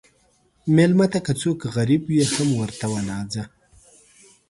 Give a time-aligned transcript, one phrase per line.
[0.75, 3.43] مېلمه ته که څوک غریب وي، هم ورته وناځه.